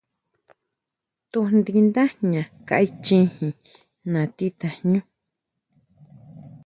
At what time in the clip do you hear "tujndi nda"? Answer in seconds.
1.31-2.03